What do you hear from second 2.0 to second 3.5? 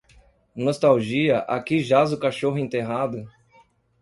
o cachorro enterrado